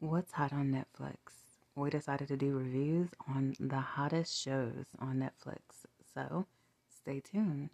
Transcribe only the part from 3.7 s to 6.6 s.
hottest shows on Netflix, so